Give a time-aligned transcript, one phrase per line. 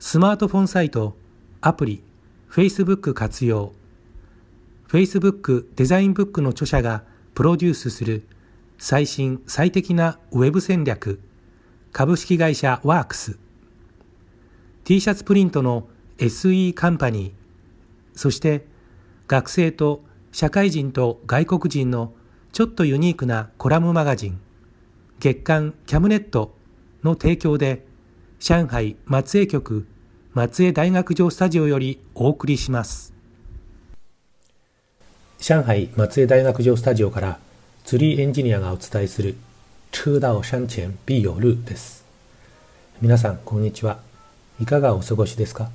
[0.00, 1.16] スマートフォンサイト
[1.60, 2.04] アプリ
[2.48, 3.72] Facebook 活用。
[4.86, 7.02] Facebook デザインブックの著者が
[7.34, 8.22] プロデュースする
[8.78, 11.20] 最新最適なウェブ戦略
[11.90, 13.40] 株式会社ワークス。
[14.84, 15.88] T シャツプリントの
[16.18, 17.32] SE カンパニー
[18.16, 18.66] そして
[19.26, 22.14] 学生と社会人と外国人の
[22.52, 24.40] ちょっとユニークなコラムマガジン
[25.18, 26.54] 月刊キャムネット
[27.02, 27.87] の提供で
[28.40, 29.84] 上海松江局
[30.32, 33.12] 松江大学城スタジオよりお送りします。
[35.40, 37.40] 上海松江大学城スタジオから
[37.84, 39.34] 釣りエンジニアがお伝えする
[39.90, 42.04] 车到山前必有路です。
[43.02, 43.98] 皆さんこんにちは。
[44.60, 45.70] いかがお過ごしですか？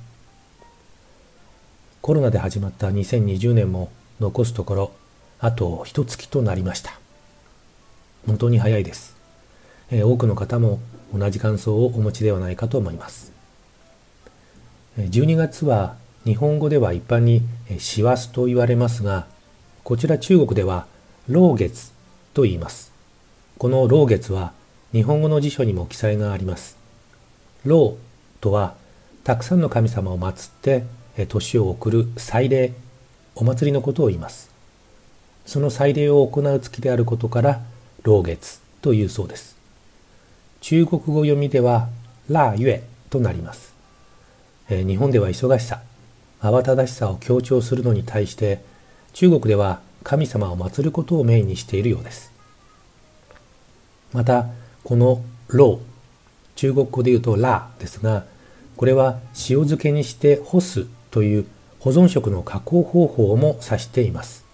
[2.00, 4.92] コロナで始まった2020年も残すところ
[5.38, 6.98] あと一月となりました。
[8.26, 9.14] 本当に早いです、
[9.90, 10.80] えー、多くの方も
[11.16, 13.32] 同じ感想をお持ちではないかと思います。
[14.98, 17.42] 12月は日本語では一般に
[17.78, 19.26] 師走と言われますが
[19.82, 20.86] こちら中国では
[21.28, 21.92] 老月
[22.32, 22.92] と言います。
[23.58, 24.52] この老月は
[24.92, 26.76] 日本語の辞書にも記載があります。
[27.64, 27.96] 老
[28.40, 28.74] とは
[29.22, 30.84] たくさんの神様を祀って
[31.28, 32.72] 年を送る祭礼
[33.34, 34.50] お祭りのことを言います。
[35.46, 37.60] その祭礼を行う月であることから
[38.02, 39.53] 老月というそうです。
[40.64, 41.90] 中国語読みでは
[42.30, 43.74] ラーユエとなります、
[44.70, 45.82] えー、日本では忙しさ
[46.40, 48.64] 慌ただしさを強調するのに対して
[49.12, 52.32] 中国では神様を祀ることをメインにしているようです
[54.14, 54.46] また
[54.84, 55.80] この老
[56.56, 58.24] 中国語で言うとラーですが
[58.78, 61.46] これは塩漬けにして干すという
[61.78, 64.46] 保存食の加工方法も指しています。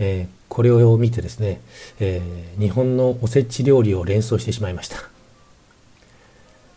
[0.00, 1.60] えー、これを見てですね、
[2.00, 4.96] えー、日本のおせち料理を連想してしまいました。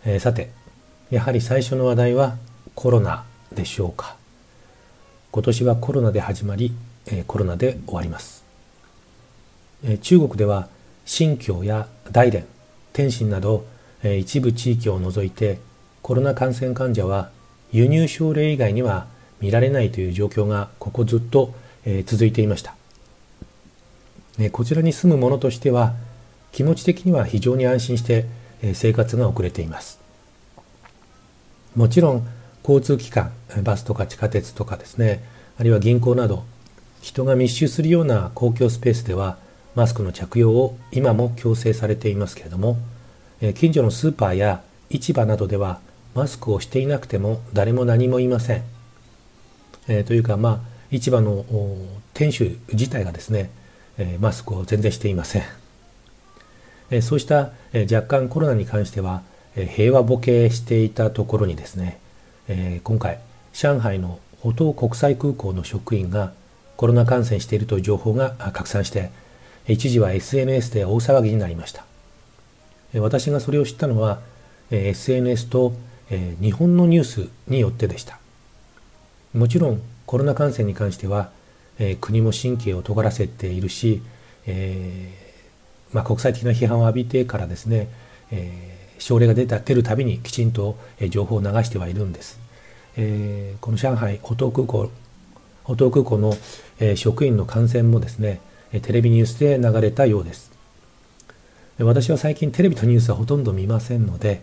[0.06, 0.52] えー、さて、
[1.10, 2.38] やはり最初の話題は
[2.76, 4.16] コロナでしょうか。
[5.32, 6.74] 今年はコロナで始まり、
[7.08, 8.44] えコロナで終わります。
[9.84, 10.68] え中国では
[11.06, 12.46] 新疆や大連、
[12.94, 13.66] 天津など、
[14.04, 15.60] え一部地域を除いて
[16.02, 17.30] コロナ感染患者は
[17.72, 19.08] 輸入症例以外には
[19.40, 21.54] 見られないという状況がここずっと、
[21.86, 22.76] え続いていました、
[24.42, 25.94] ね、こちらに住む者としては
[26.52, 28.26] 気持ち的には非常に安心して、
[28.62, 30.00] え生活が送れています
[31.76, 32.28] もちろん
[32.64, 33.32] 交通機関
[33.64, 35.24] バスとか地下鉄とかですね
[35.58, 36.44] あるいは銀行など
[37.02, 39.38] 人が密集するような公共スペースでは
[39.74, 42.78] マスクの着用を今も強制されていますけれども
[43.56, 45.80] 近所のスーパーや市場などでは
[46.14, 48.64] マスクをしていなくても誰も何も言いません。
[49.88, 50.60] えー、というか、まあ、
[50.92, 51.46] 市場の
[52.14, 53.50] 店主自体がですね、
[54.20, 55.44] マスクを全然していません。
[56.92, 59.24] え、そうした、え、若干コロナに関しては、
[59.56, 62.00] え、平和ボケしていたところにですね、
[62.48, 63.20] え、今回、
[63.54, 66.34] 上海の浦東国際空港の職員が
[66.78, 69.12] コロナ感染しているという情報が拡散して、
[69.68, 71.86] 一時は SNS で大騒ぎになりました。
[72.96, 74.20] 私がそれを知ったのは、
[74.72, 75.74] SNS と、
[76.42, 78.20] 日本のニュースによってでした
[79.34, 81.30] もちろんコロナ感染に関しては、
[81.82, 84.04] えー、国も神経を尖らせているし、
[84.46, 87.90] えー、まあ、国際的な批判を浴びてからですね、
[88.32, 92.40] え症例が出た出るたびにきちんと、え情報を流してはいるんです、
[92.96, 94.92] えこの上海浦東空港
[95.66, 96.34] 浦東空港の、
[96.80, 98.40] え職員の感染もですね
[98.72, 100.52] テレビニュースで流れたようです。
[101.80, 104.42] 私は最近テレビとニュースはほとんど見ませんので、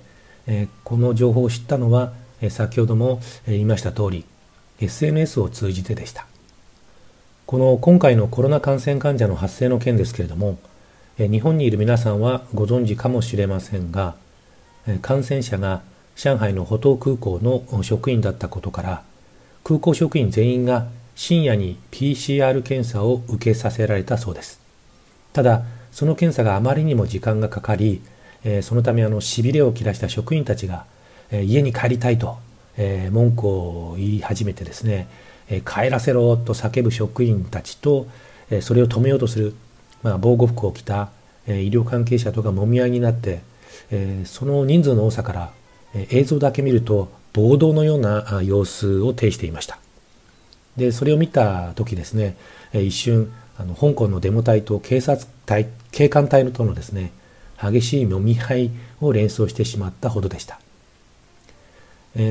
[0.48, 2.12] えこの情報を知ったのは、
[2.42, 4.24] え先ほども言いました通り
[4.80, 6.26] SNS を通じてでした。
[7.48, 10.58] この今回のコロナ感染患者の発生の件ですけれども
[11.16, 14.16] 日本にいる皆さんはご存知かもしれませんが
[15.00, 15.80] 感染者が
[16.14, 19.02] 上海の浦東空港の職員だったことから
[19.64, 24.60] 空港職員全員が深夜に PCR 検査を受けさせられたそうです。
[25.32, 28.02] ただその検査があまりにも時間がかかり、
[28.60, 30.84] そのためあの痺れを切らした職員たちが、
[31.32, 32.36] 家に帰りたいと、
[33.10, 35.08] 文句を言い始めてですね、
[35.64, 38.06] 帰らせろと叫ぶ職員たちと、
[38.60, 39.54] それを止めようとする、
[40.02, 41.10] まあ、防護服を着た、
[41.46, 43.40] 医療関係者とかもみ合いになって、
[44.24, 45.52] その人数の多さから、
[46.10, 49.78] 映像だけ見ると暴動のような様子を呈していました。
[50.76, 52.36] でそれを見た時ですね、
[52.72, 57.10] 一瞬あの香港のデモ隊と警察隊警官隊とのですね
[57.60, 60.60] 激しいもみ合いを連想してしまったほどでした、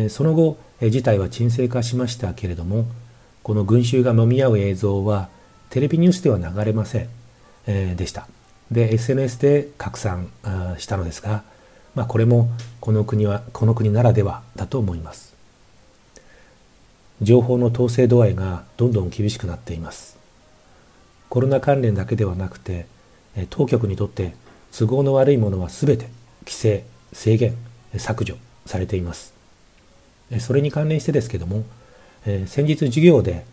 [0.10, 2.86] その後、事態は沈静化しましたけれども
[3.48, 5.30] この群衆がもみ合う映像は
[5.70, 7.08] テレビニュースでは流れません、
[7.66, 8.28] えー、でした。
[8.72, 10.28] で SNS で拡散
[10.80, 11.44] したのですが、
[11.96, 12.50] まあ、これも
[12.82, 15.34] この国はこの国ならではだと思います。
[17.22, 20.18] 情報の統制度合いがどんどん厳しくなっています。
[21.30, 22.86] コロナ関連だけではなくて
[23.50, 24.36] 当局にとって
[24.78, 26.10] 都合の悪いものは全て
[26.42, 26.84] 規制
[27.14, 27.56] 制限
[27.96, 28.36] 削除
[28.66, 29.34] されています。
[30.42, 31.64] それに関連してですけども
[32.30, 33.46] え先日授業で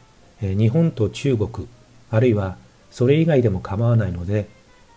[0.42, 1.68] え日本と中国
[2.10, 2.56] あるいは
[2.90, 4.48] それ以外でも構わないので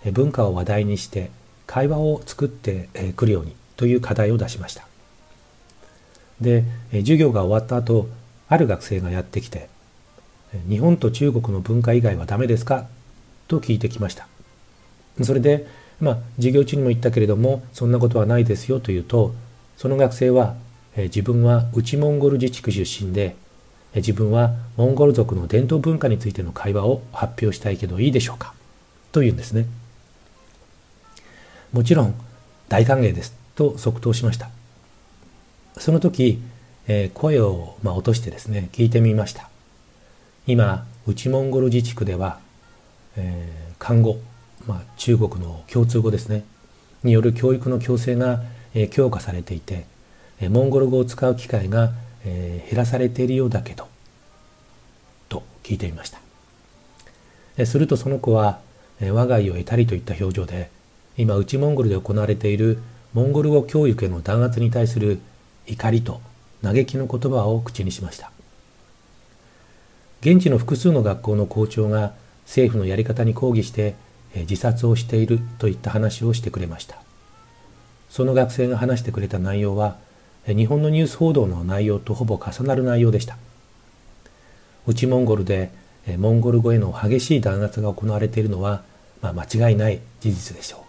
[0.03, 1.29] え文化を話題にして
[1.67, 4.87] 会話を作ってくるようにという課題を出しました。
[6.41, 8.09] でえ授業が終わった後
[8.49, 9.69] ある学生がやってきて
[10.67, 12.87] 日本と中国の文化以外はダメですか？
[13.47, 14.27] と聞いてきました。
[15.21, 15.67] それで
[15.99, 19.33] まあ授業中にも言ったけれどもそんなことはないですよというと
[19.77, 20.55] その学生は
[20.95, 23.35] え自分は内モンゴル自治区出身で
[23.97, 28.53] 自分はモンゴル族の伝統文化についての会話を発表したいけどいいでしょうか？
[29.11, 29.65] というんですね。
[31.73, 32.15] もちろん
[32.69, 33.35] 大歓迎です。
[33.55, 34.49] と即答しました。
[35.77, 36.41] その時、
[36.87, 39.49] え声を、ま、落としてですね聞いてみました。
[40.47, 42.39] 今内モンゴル自治区では、
[43.15, 44.17] えー、看護、
[44.65, 46.43] まあ、中国の共通語ですね
[47.03, 49.85] による教育の強制が、え、強化されていて、
[50.39, 51.93] え、モンゴル語を使う機会が、
[52.25, 53.87] えー、減らされているようだけど
[55.29, 56.09] と聞いてみまし
[57.55, 58.59] た、するとその子は、
[58.99, 60.69] えー、我が家を得たりといった表情で
[61.17, 62.81] 今内モンゴルで行われている
[63.13, 65.19] モンゴル語教育への弾圧に対する
[65.65, 66.21] 怒りと
[66.61, 68.31] 嘆きの言葉を口にしました。
[70.21, 72.13] 現地の複数の学校の校長が
[72.45, 73.95] 政府のやり方に抗議して
[74.35, 76.97] 自殺をしているといった話をしてくれました。
[78.09, 79.97] その学生が話してくれた内容は
[80.47, 83.37] 日本のニュース報道の内容とほぼ重なる内容でした。
[84.85, 85.71] 内モンゴルで
[86.17, 88.83] モンゴル語への激しい弾圧が行われているのは、
[89.21, 90.85] まあ、間違いない事実でしょ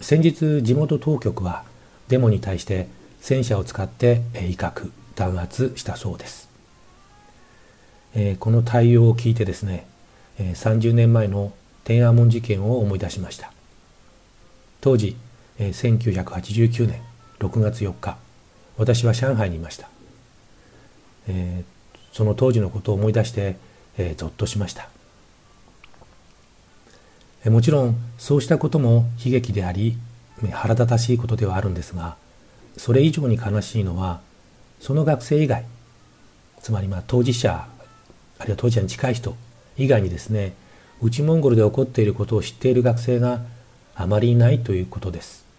[0.00, 0.04] う。
[0.04, 1.64] 先日地元当局は
[2.08, 2.88] デモに対して
[3.20, 6.48] 戦車を使って威嚇弾圧したそうです。
[8.14, 9.86] え、この対応を聞いてですね、
[10.38, 11.52] えー、30年前の
[11.84, 13.52] 天安門事件を思い出しました。
[14.80, 15.16] 当時、
[15.58, 17.00] えー、1989年
[17.46, 18.16] 6月4日。
[18.76, 19.88] 私は上海にいました、
[21.28, 23.56] えー、その当時のことを思い出して、
[23.98, 24.88] えー、ぞっとしました、
[27.44, 29.96] えー、もちろんそうしたことも悲劇であり
[30.52, 32.16] 腹立たしいことではあるんですが
[32.76, 34.20] それ以上に悲しいのは
[34.80, 35.64] その学生以外
[36.60, 37.68] つまりまあ当事者
[38.38, 39.36] あるいは当事者に近い人
[39.76, 40.54] 以外にですね
[41.00, 43.42] 内モンゴルで起こっていることを知っている学生が
[43.94, 45.51] あまりいないということです。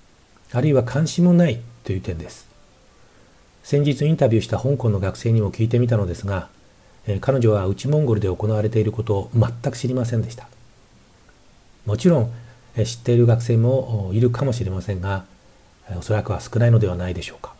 [0.51, 2.47] あるいは関心もないという点です。
[3.63, 6.49] 先日インタビューした香港の学生にも聞いてみたのですが、
[7.07, 10.47] え彼女は内モンゴルで行われていることを全く知りませんでした。
[11.85, 12.33] もちろん、
[12.75, 15.25] え知っている学生もいるかもしれませんが
[15.95, 17.53] おそらくは少ないのではないでしょうか。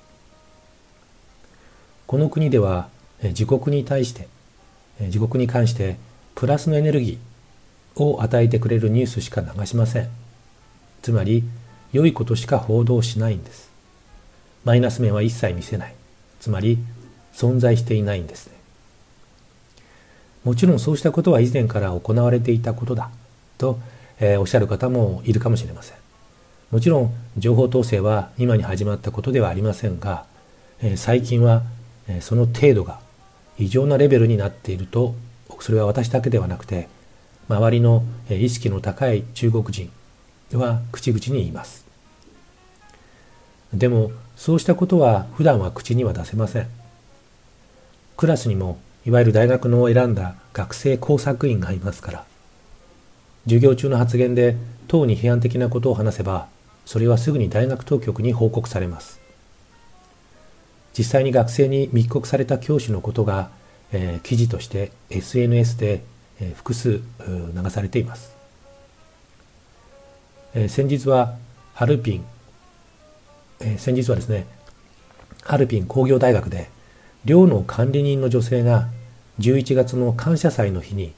[2.08, 2.90] この国では
[3.22, 4.28] 自国に対して
[5.00, 5.98] 自国に関して
[6.36, 10.10] プラスのエネルギーを与えてくれるニュースしか流しません。
[11.02, 11.44] つまり
[11.94, 13.72] 良いことしか報道しないんです。
[14.66, 15.96] マイナス面は一切見せない。
[16.40, 16.80] つまり
[17.34, 18.54] 存在していないんですね。
[20.44, 23.10] もちろんそうしたことは以前から行われていたことだ。
[23.58, 23.80] と、
[24.20, 25.98] えー、おっしゃる方もいるかもしれません。
[26.72, 30.26] もちろん情報統制は今に始まったことではありませんが、
[30.82, 31.62] えー、最近は、
[32.08, 33.00] えー、その程度が
[33.60, 35.14] 異常なレベルになっていると
[35.60, 36.90] それは私だけではなくて
[37.48, 39.92] 周りの意識の高い中国人
[40.58, 41.83] は口々に言います。
[43.74, 46.68] でもそうしたことは普段は口には出せません。
[48.18, 52.26] クラスにもいわゆる大学の選んだ学生工作員がいますから
[53.46, 54.56] 授業中の発言で
[54.88, 56.48] 党に批判的なことを話せば
[56.86, 59.24] それはすぐに大学当局に報告されます。
[60.98, 63.50] 実際に学生に密告された教師のことが、
[63.92, 66.04] えー、記事として SNS で、
[66.40, 68.36] えー、複数流されています、
[70.54, 71.36] えー、先日は
[71.74, 72.26] ハルピン、
[73.64, 74.46] えー、先日はですね
[75.44, 76.70] ハルピン工業大学で
[77.26, 78.90] 寮の管理人の女性が
[79.40, 81.14] 11月の感謝祭の日に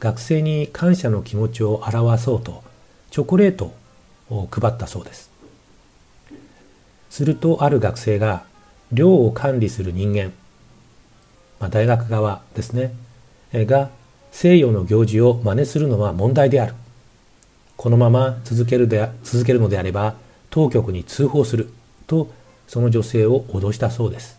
[0.00, 2.62] 学生に感謝の気持ちを表そうと
[3.10, 3.72] チョコレート
[4.28, 5.30] を配ったそうです。
[7.08, 8.44] するとある学生が
[8.92, 10.32] 寮を管理する人間、
[11.58, 12.92] まあ、大学側ですね
[13.52, 13.90] が
[14.32, 16.74] 西洋の行事を真似するのは問題である。
[17.76, 20.16] このまま続けるで続けるのであれば
[20.50, 21.72] 当局に通報する。
[22.06, 22.30] と
[22.66, 24.38] その女性を脅したそうです。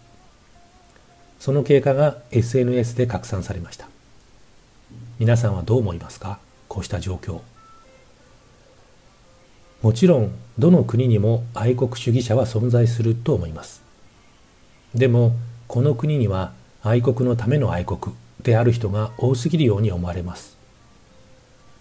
[1.40, 3.88] その経過が SNS で拡散されました。
[5.20, 6.40] 皆さんはどう思いますか？
[6.68, 7.42] こうした状況。
[9.82, 13.84] もちろんどの国にも愛国主義者は存在すると思います。
[14.96, 15.36] でも
[15.68, 20.58] この国には愛国のための愛国である人が多すぎるように思われます。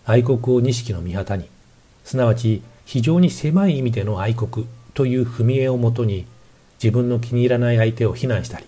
[0.04, 1.48] 愛国を錦の御旗に
[2.04, 4.66] すなわち非常に狭い意味での愛国
[4.96, 6.26] という踏み絵をもとに
[6.82, 8.64] 自分の気に入らない相手を非難したり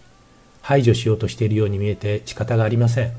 [0.61, 3.13] 排除しようとしているように見えて仕方がありません。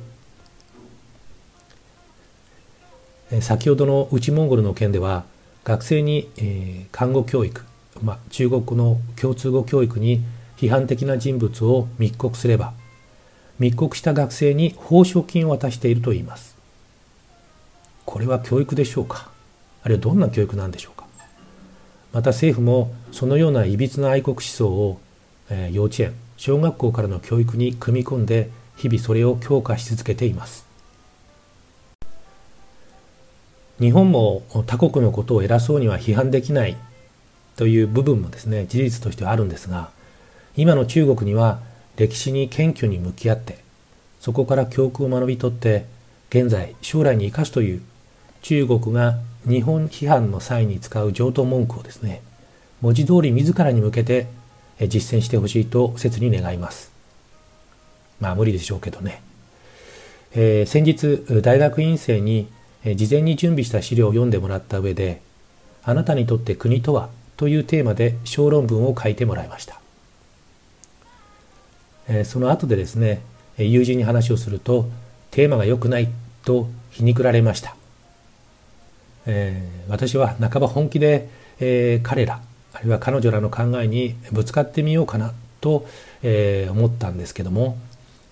[3.41, 5.23] 先ほどの内モンゴルの件では
[5.63, 7.63] 学生に、え、看護教育、
[8.01, 10.23] まあ、中国の共通語教育に
[10.57, 12.73] 批判的な人物を密告すれば
[13.59, 16.55] 密告した学生に報奨金を渡しているといいます。
[18.05, 19.29] これは教育でしょうか？
[19.83, 20.98] あるいはどんな教育なんでしょうか？
[22.11, 24.99] また政府もそのようないびつな愛国思想を、
[25.49, 30.69] えー、幼稚園小学校からの教育に組み込んで日々それを強化し続けています。
[33.79, 36.75] 日本も他国のことを偉そうには批判できない
[37.55, 39.89] という部分もですね事実としてはあるんですが
[40.57, 41.59] 今の中国には
[41.95, 43.59] 歴史に謙虚に向き合って
[44.19, 45.85] そこから教訓を学び取って
[46.29, 47.81] 現在将来に生かすという
[48.41, 52.21] 中国が日本批判の際に使う上等文句をですね
[52.81, 54.27] 文字通り自らに向けて
[54.87, 56.91] 実践してほしいと切に願います。
[58.19, 59.21] まあ無理でしょうけどね、
[60.33, 62.47] えー、先日大学院生に
[62.95, 65.21] 事前に準備した資料を読んでもらった上で
[65.83, 69.79] あなたにとって国とはというテーマで小論文を書いてもらいました。
[72.07, 73.21] えその後でですね
[73.57, 74.89] 友人に話をすると
[75.31, 76.09] テーマが良くない
[76.43, 77.75] と皮肉られました。
[79.31, 82.41] えー、私は半ば本気で、えー、彼ら
[82.73, 85.87] あるいは彼女らの考えにぶつかってみようかなと、
[86.23, 87.77] えー、思ったんですけども、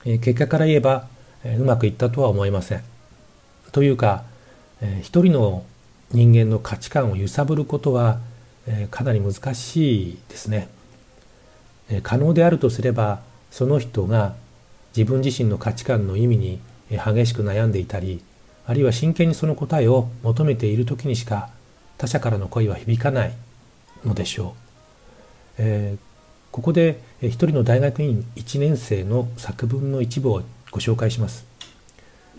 [0.05, 1.07] えー、結果から言えば、
[1.43, 2.83] えー、うまくいったとは思いません。
[3.71, 4.23] というか、
[4.81, 5.65] えー、一人の
[6.11, 8.19] 人間の価値観を揺さぶることは、
[8.65, 10.67] えー、かなり難しいですね、
[11.89, 12.01] えー。
[12.01, 14.35] 可能であるとすればその人が
[14.95, 18.21] 自分自身の価値観の意味に激しく悩んでいたり
[18.67, 21.49] あるいは真剣にその答えを求めている時にしか
[21.97, 23.33] 他者からの声は響かない
[24.05, 24.61] のでしょう。
[25.59, 25.99] えー、
[26.51, 31.45] ここで一人の大学院1年生の作文の一部をご紹介します。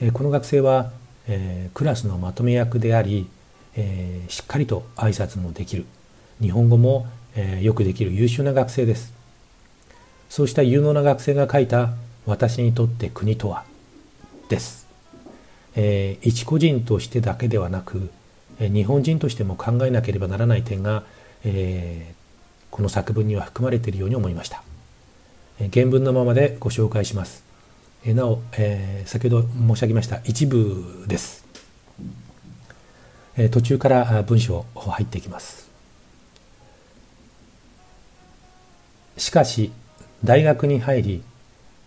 [0.00, 0.92] えー、この学生は、
[1.26, 3.26] えー、クラスのまとめ役であり、
[3.74, 5.86] えしっかりと挨拶もできる
[6.40, 7.06] 日本語も、
[7.36, 9.14] えよくできる優秀な学生です。
[10.28, 11.92] そうした有能な学生が書いた
[12.26, 13.64] 「私にとって国とは」
[14.50, 14.87] です。
[15.80, 18.10] えー、一個人としてだけではなく、
[18.58, 21.04] えー、日本人としても考えなければならない点が、
[21.44, 24.64] えー、この作文には含まれているように思いました、
[25.60, 27.44] え原文のままでご紹介します、
[28.04, 31.46] えなお、え先ほど申し上げました一部です、
[33.36, 35.68] え途中から文章入っていきます。
[39.16, 39.72] しかし
[40.24, 41.22] 大学に入り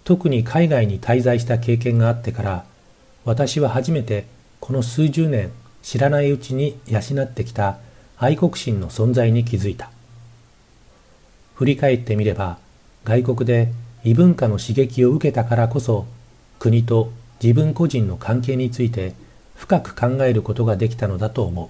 [0.03, 2.65] 特に海外に滞在した経験があってから
[3.23, 4.25] 私は初めて
[4.59, 5.51] この数十年
[5.83, 7.77] 知らないうちに養ってきた
[8.17, 9.91] 愛国心の存在に気づいた。
[11.55, 12.57] 振り返ってみれば
[13.03, 13.71] 外国で
[14.03, 16.07] 異文化の刺激を受けたからこそ
[16.57, 17.11] 国と
[17.41, 19.13] 自分個人の関係について
[19.55, 21.69] 深く考えることができたのだと思う。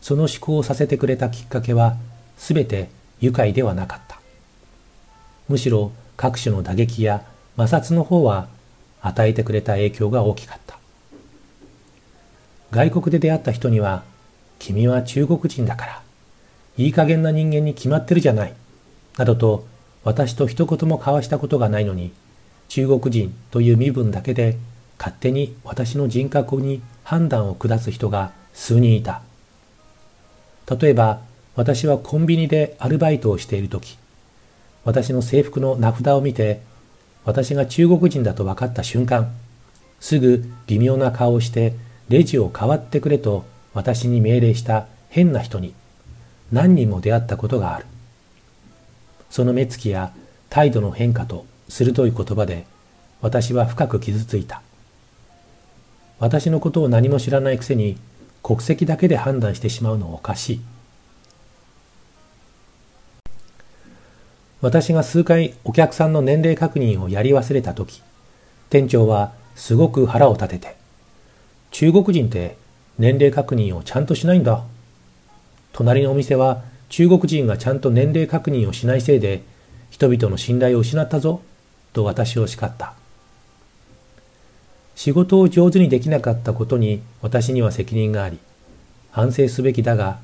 [0.00, 1.96] その思考をさせてくれたきっかけは
[2.36, 2.90] すべて
[3.20, 4.20] 愉快ではなかった。
[5.48, 7.24] むしろ各種の打撃や
[7.56, 8.48] 摩擦の方は
[9.02, 10.78] 与えてくれた影響が大きかった。
[12.70, 14.04] 外国で出会った人には、
[14.58, 16.02] 君は中国人だから、
[16.76, 18.54] いい加減な人間に決まってるじゃない、
[19.16, 19.66] などと
[20.04, 22.12] 私と一言も交わしたことがないのに、
[22.68, 24.56] 中国人という身分だけで
[24.98, 29.22] 勝手に私の人格に判断を下す人が数人いた。
[30.80, 31.20] 例えば、
[31.56, 33.98] 私はコンビニでアルバイトをしているとき、
[34.84, 36.60] 私の制服の名札を見て、
[37.24, 39.32] 私が中国人だと分かった瞬間、
[40.00, 41.74] すぐ微妙な顔をして
[42.08, 45.74] レジを代わってくれと私に命令した変な人に
[46.50, 47.86] 何人も出会ったことがある。
[49.28, 50.12] その目つきや
[50.48, 52.66] 態度の変化と鋭い言葉で
[53.20, 54.62] 私は深く傷ついた。
[56.18, 57.96] 私のことを何も知らないくせに
[58.42, 60.60] 国籍だけで判断してしまうのはおかしい。
[64.60, 68.02] 私が数回お客さんの年齢確認をやり忘れたとき、
[68.68, 70.76] 店長はすごく腹を立てて、
[71.70, 72.56] 中国人って
[72.98, 74.64] 年齢確認をちゃんとしないんだ。
[75.72, 79.42] 隣のお店は中国人がちゃんと年齢確認をしないせいで
[79.90, 81.40] 人々の信頼を失ったぞ、
[81.92, 82.94] と私を叱った。
[84.94, 88.38] 仕事を上手にできなかったことに私には責任があり、
[89.10, 90.18] 反省すべきだが、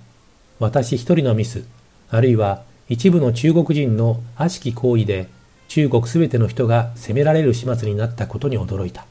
[0.58, 1.64] 私一人のミス、
[2.10, 5.28] あるいは一部の中国人の悪しき行為で
[5.68, 9.06] 中国すべての人が責められる始末になったことに驚いた。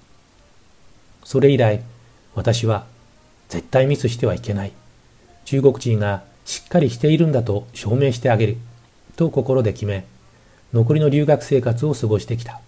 [1.24, 1.82] それ以来、
[2.34, 2.86] 私は
[3.50, 4.72] 絶対ミスしてはいけない。
[5.44, 8.58] 中国人がしっかりしているんだと証明してあげる。
[9.18, 10.06] と心で決め、
[10.74, 12.62] 残りの留学生活を過ごしてきた。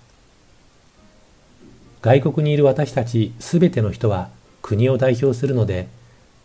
[2.02, 4.30] 外国にいる私たちすべての人は
[4.62, 5.88] 国を代表するので、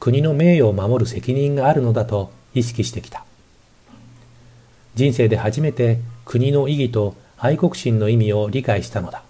[0.00, 3.24] 国の名誉を守る責任があるのだと意識してきた。
[4.94, 9.22] 人生で初めて国の意義と愛国心の意味を理解したのだ。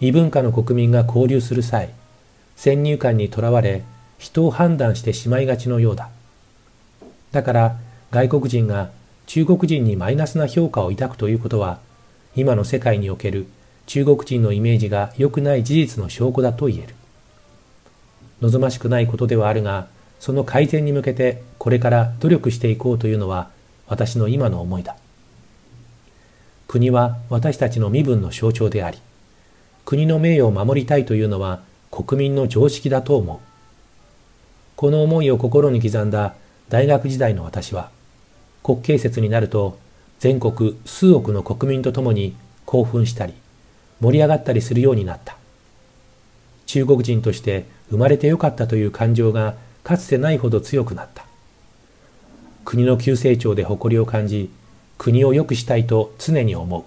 [0.00, 1.90] 異文化の国民が交流する際、
[2.56, 3.82] 先入観にとらわれ、
[4.18, 6.08] 人を判断してしまいがちのようだ。
[7.32, 7.76] だから
[8.10, 8.90] 外国人が
[9.26, 11.78] 中国人にマイナスな評価を抱くということは、
[12.36, 13.46] 今の世界における
[13.86, 16.94] 中国人のイメージが良くない事実の証拠だと言える。
[18.40, 19.86] 望ましくないことではあるが、
[20.18, 23.50] その改善に向けてこれから努力していこうというのは
[23.86, 24.96] 私の今の思いだ。
[26.68, 28.98] 国は私たちの身分の象徴であり、
[29.84, 33.38] 国の名誉を守りたいというのは国民の常識だと思う。
[34.76, 36.34] この思いを心に刻んだ
[36.68, 37.90] 大学時代の私は、
[38.62, 39.78] 国慶節になると
[40.18, 43.34] 全国数億の国民と共に興奮したり、
[44.00, 45.36] 盛り上がったりするようになった。
[46.66, 49.54] 中国人として生まれてよかったという感情が
[49.84, 51.26] かつてないほど強くなった。
[52.64, 54.50] 国の急成長で誇りを感じ、
[54.98, 56.84] 国を良くしたいと常に思う。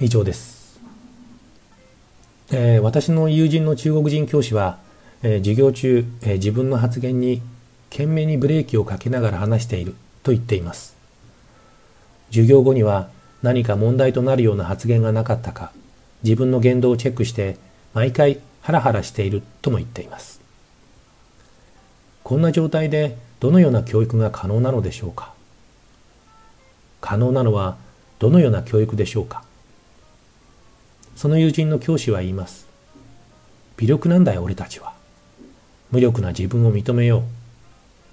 [0.00, 0.80] 以上です。
[2.50, 4.78] えー、私の友人の中国人教師は、
[5.22, 7.42] えー、授業中、えー、自分の発言に
[7.90, 10.96] 懸命にブレーキをかけながら話していると言っています。
[12.30, 13.10] 授業後には
[13.42, 15.72] 何か問題となるような発言がなかったか、
[16.22, 17.56] 自分の言動をチェックして
[17.92, 20.42] 毎回ハラハラしているとも言っています。
[22.22, 25.32] こんな状態でどのような教育が可能なのでしょうか？
[27.00, 27.78] 可能なのは
[28.18, 29.42] どのような教育でしょうか？
[31.16, 32.66] その友人の教師は言います。
[33.78, 34.92] 微力なんだよ俺たちは。
[35.90, 37.22] 無力な自分を認めよう。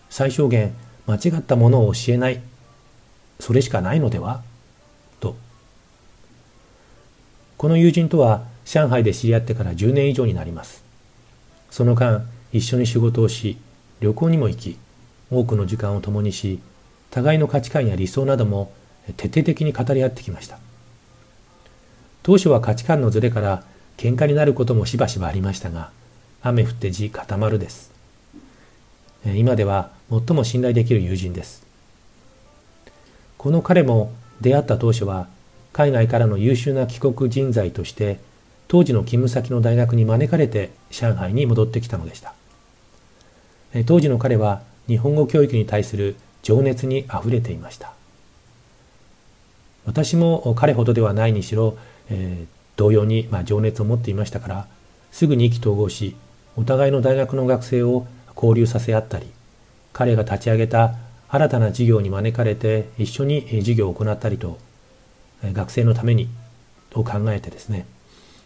[0.10, 0.74] 最小限
[1.06, 2.42] 間違ったものを教えない。
[3.42, 4.42] それしかないのでは？
[5.20, 5.36] と。
[7.58, 10.84] この友人とは上海で知り合ってから10年以上になります。
[11.70, 13.58] その間、一緒に仕事をし、
[14.02, 14.78] 旅行にも行き、
[15.32, 16.60] 多くの時間を共にし、
[17.12, 18.74] 互いの価値観や理想なども
[19.18, 20.58] 徹底的に語り合ってきました。
[22.24, 23.64] 当初は価値観のズレから
[23.98, 25.92] 喧嘩になることもしばしばありましたが、
[26.42, 27.92] 雨降って地固まるです。
[29.26, 31.66] 今では最も信頼できる友人です。
[33.38, 35.28] この彼も出会った当初は
[35.72, 38.20] 海外からの優秀な帰国人材として
[38.68, 42.34] 当時の勤務先の大学に招かれて上海に戻ってきたのでした。
[43.86, 47.94] 当時の彼は日本語教育に対する情熱にあふれていました。
[49.86, 51.78] 私も彼ほどではないにしろ、
[52.10, 54.68] えー、同様に、まあ、情熱を持っていましたから、
[55.12, 56.16] すぐに意気投合し、
[56.58, 59.28] お互いの大学の学生を交流させ合ったり、
[59.94, 60.96] 彼が立ち上げた
[61.30, 64.58] 新たな事業に招かれて一緒に授業を行ったりと、
[65.44, 66.30] 学生のために
[66.90, 67.86] と考えてですね、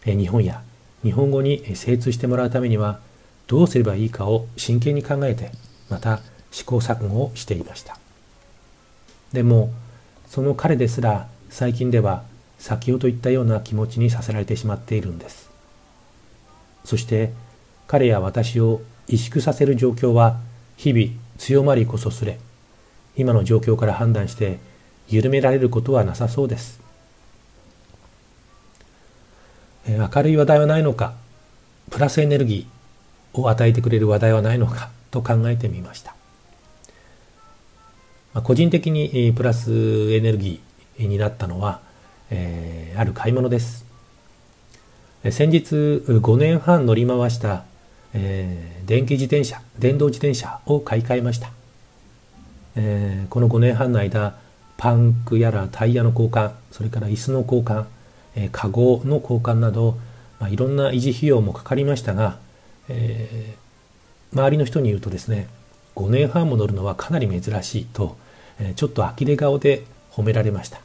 [0.04, 0.62] 日本や
[1.02, 3.00] 日本語に精通してもらうためには
[3.46, 5.50] どうすればいいかを真剣に考えて
[5.88, 7.98] また試行錯誤をしていました。
[9.32, 9.72] でも
[10.26, 12.24] その彼ですら最近では
[12.58, 15.50] 先ほど言ったような気持ちにさせられてしまっているんです。
[16.84, 17.32] そして
[17.86, 20.38] 彼や私を萎縮させる状況は
[20.76, 22.38] 日々強まりこそすれ
[23.16, 24.58] 今の状況から判断して
[25.08, 26.80] 緩められることはなさそうです。
[29.86, 31.14] 明るい話題はないのか、
[31.90, 36.14] プラスエネルギーを与えてくれる話題はないのかと考えてみました。
[38.32, 41.80] まあ、個人的にプラスエネルギーになったのは、
[42.30, 43.84] えー、ある買い物です。
[45.30, 47.64] 先日5年半乗り回した、
[48.14, 51.50] えー、電気自転車、電動自転車を買い替えました。
[52.76, 54.36] えー、この5年半の間、
[54.76, 57.84] パンクやらタイヤの交換、それから椅子の交換、
[58.36, 59.98] えー、カゴの交換など、
[60.38, 62.38] まあ、いろんな維持費用もかかりましたが、
[62.88, 65.48] えー、周りの人に言うとですね、
[65.96, 68.16] 5年半も乗るのはかなり珍しいと、
[68.58, 70.80] えー、ちょっと呆れ顔で褒められました。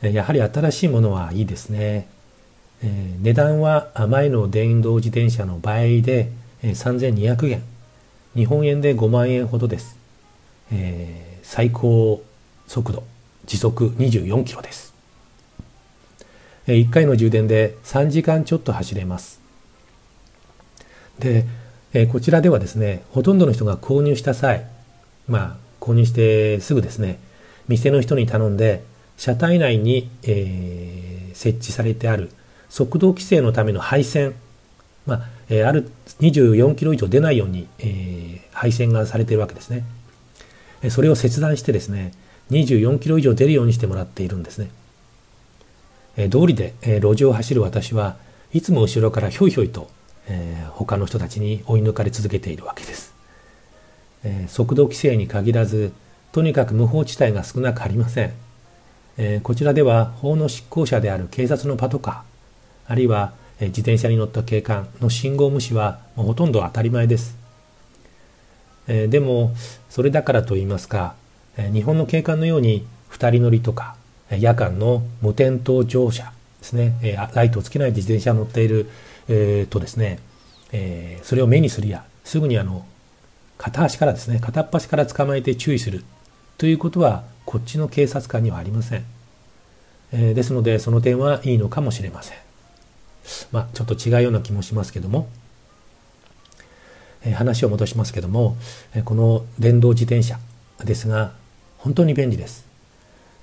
[0.00, 2.06] やはり新しいものはいいですね。
[2.82, 6.30] えー、値段は前の電動自転車の倍で、
[6.62, 7.62] えー、3200元。
[8.36, 9.96] 日本円で5万円ほどです。
[10.70, 12.22] えー、最高
[12.68, 13.02] 速度、
[13.48, 14.94] 時速24キロです。
[16.66, 19.40] 1回の充電で3時間ちょっと走れます。
[21.18, 21.46] で、
[22.12, 24.66] こちらではですね、ほとんどの人が購入した際、
[25.26, 27.18] まあ、購入してすぐですね、
[27.68, 28.84] 店の人に頼んで、
[29.16, 32.30] 車体内に、えー、設置されてある
[32.68, 34.34] 速度規制のための配線、
[35.06, 39.84] まあえ、ある24キロ以上出ないように、えー、配線がされているわけですね。
[40.90, 42.12] それを切断してですね、
[42.50, 44.70] 24キロ以上出るようにしてもらっているんですね。
[46.16, 48.16] え通りで、え路上を走る私は
[48.52, 49.88] いつも後ろからひょいひょいと、
[50.26, 53.14] えー、他の人たちに追い抜かれ続けているわけです。
[54.24, 55.92] え速度規制に限らず、
[56.32, 58.32] とにかく無法地帯が少なくありません。
[59.16, 67.36] えこちらでは法の執行者である警察のパトカー、あるいは、え自転車に乗った警官の信号無視はもうほとんど当たり前です。
[68.88, 69.54] えでも、
[69.88, 71.14] それだからと言いますか、
[71.72, 73.96] 日本の警官のように2人乗りとか、
[74.30, 76.94] 夜間の無点灯乗車ですね、
[77.34, 78.88] ライトをつけないで自転車に乗っている、
[79.28, 80.20] え、とですね、
[80.72, 82.86] えそれを目にするや、すぐにあの、
[83.56, 86.04] 片足からですね、片っ端から捕まえて注意する
[86.58, 89.04] ということはこっちの警察官にはありません。
[90.12, 92.38] え、ですので、その点はいいのかもしれません。
[93.52, 95.28] まあ、ちょっと違うような気もしますけども、
[97.24, 98.56] え、話を戻しますけども、
[98.94, 100.38] え、この電動自転車
[100.84, 101.32] ですが、
[101.78, 102.66] 本当に便利です。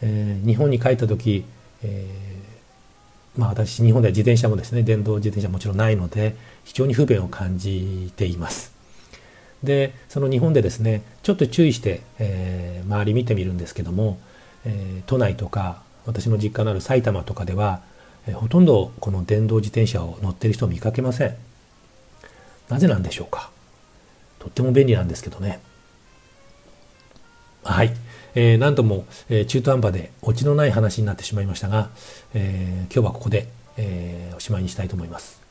[0.02, 1.46] え日本に帰った時、
[1.84, 2.08] え
[3.38, 8.76] まあ私、日本では自転車もですね、電動自転車もちろんないので、非常に不便を感じています。
[9.66, 14.20] でその日本でですねちょっと注意して、えー、周り見てみるんですけども、
[14.64, 17.82] えー、都内とか私の実家のある埼玉とかでは、
[18.28, 21.36] えー、ほとんどこの電動自転車を乗ってる人を見かけません
[22.70, 23.50] なぜなんでしょうか
[24.40, 25.60] とっても便利なんですけどね
[27.64, 27.92] はい、
[28.36, 31.90] えー、何とも、えー、中途半端でオチのない話になってしまいましたが、
[32.34, 35.42] えー、今日はここで、えー、おしまいにしたいと思います、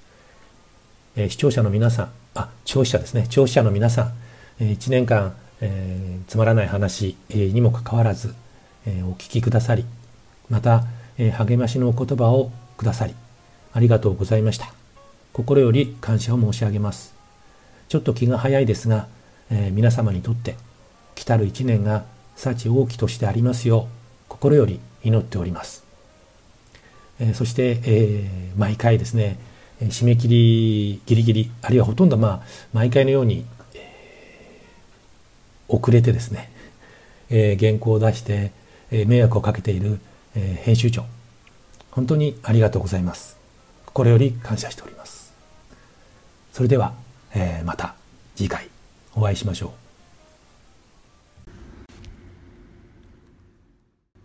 [1.16, 3.26] えー、視聴者の皆さんあ、聴取者ですね。
[3.28, 4.12] 聴取者の皆さん、
[4.60, 8.34] え1年間、えー、つまらない話、えにもかかわらず、
[8.86, 9.84] えお聞きくださり、
[10.50, 10.84] また、
[11.16, 13.14] え励ましのお言葉をくださり、
[13.72, 14.72] ありがとうございました。
[15.32, 17.14] 心より感謝を申し上げます。
[17.88, 19.06] ちょっと気が早いですが、
[19.50, 20.56] え皆様にとって
[21.14, 22.04] 来たる一年が
[22.36, 25.84] 幸大きとしてありますよう、心より祈っております。
[27.20, 29.38] えそして、え毎回ですね、
[29.80, 32.40] 締め切りギリギリあるいはほとんどまあ
[32.72, 33.44] 毎回のように、
[33.74, 36.50] えー、遅れてですね、
[37.30, 38.52] えー、原稿を出して、
[38.90, 40.00] えー、迷惑をかけている、
[40.36, 41.04] え編集長
[41.92, 43.36] 本当にありがとうございます。
[43.86, 45.32] 心より感謝しております。
[46.52, 46.94] それでは、
[47.34, 47.94] えまた
[48.34, 48.68] 次回
[49.14, 49.83] お会いしましょう。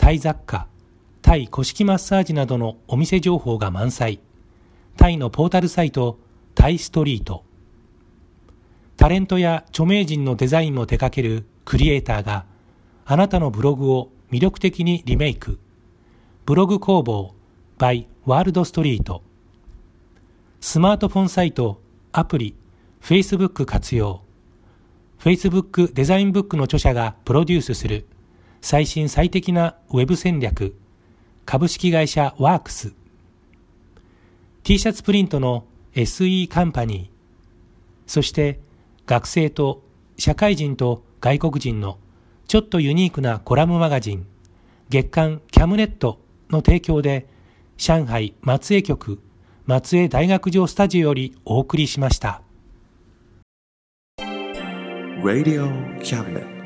[0.00, 0.66] タイ雑貨、
[1.20, 4.18] タイ古式マッサージなどのお店情報が満載。
[4.96, 6.18] タイのポータルサイト
[6.54, 7.44] タイストリート。
[8.96, 12.46] タレントや著名人のデザインも手掛けるクリエイターが
[13.04, 15.58] あなたのブログを魅力的にリメイク。
[16.46, 17.34] ブログ工房
[17.76, 19.22] by ワールドストリート。
[20.62, 21.78] スマートフォンサイト
[22.12, 22.54] アプリ
[23.02, 24.22] Facebook 活用。
[25.18, 28.06] Facebook デザインブックの著者がプロデュースする。
[28.60, 30.76] 最新最適なウェブ戦略
[31.46, 32.92] 株式会社ワークス
[34.62, 37.08] T シャツプリントの SE カンパニー、
[38.06, 38.60] そして
[39.06, 39.82] 学生と
[40.18, 41.98] 社会人と外国人の
[42.46, 44.26] ちょっとユニークなコラムマガジン
[44.90, 46.20] 月刊キャムネット
[46.50, 47.26] の提供で
[47.76, 49.20] 上海松江局
[49.66, 52.42] 松江大学城スタジオよりお送りしました。
[55.22, 55.70] Radio
[56.00, 56.59] Cabinet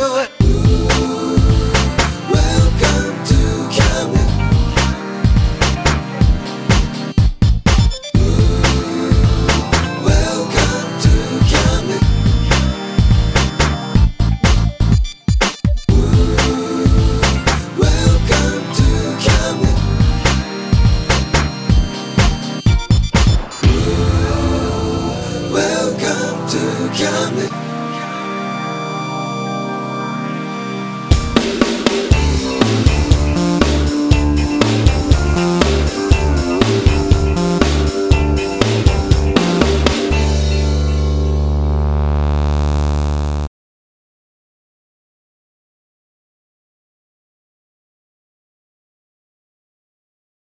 [0.00, 0.39] 呜。